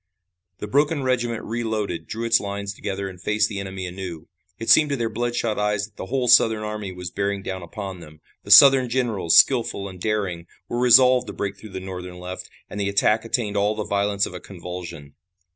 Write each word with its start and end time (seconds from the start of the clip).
The 0.57 0.65
broken 0.67 1.03
regiment 1.03 1.43
reloaded, 1.43 2.07
drew 2.07 2.25
its 2.25 2.39
lines 2.39 2.73
together 2.73 3.07
and 3.07 3.21
faced 3.21 3.49
the 3.49 3.59
enemy 3.59 3.85
anew. 3.85 4.27
It 4.57 4.71
seemed 4.71 4.89
to 4.89 4.95
their 4.95 5.11
bloodshot 5.11 5.59
eyes 5.59 5.85
that 5.85 5.95
the 5.95 6.07
whole 6.07 6.27
Southern 6.27 6.63
army 6.63 6.91
was 6.91 7.11
bearing 7.11 7.43
down 7.43 7.61
upon 7.61 7.99
them. 7.99 8.19
The 8.43 8.49
Southern 8.49 8.89
generals, 8.89 9.37
skillful 9.37 9.87
and 9.87 10.01
daring, 10.01 10.47
were 10.67 10.79
resolved 10.79 11.27
to 11.27 11.33
break 11.33 11.55
through 11.55 11.73
the 11.73 11.79
Northern 11.79 12.17
left, 12.19 12.49
and 12.67 12.79
the 12.79 12.89
attack 12.89 13.25
attained 13.25 13.55
all 13.57 13.75
the 13.75 13.83
violence 13.83 14.25
of 14.25 14.33
a 14.33 14.39
convulsion. 14.39 15.13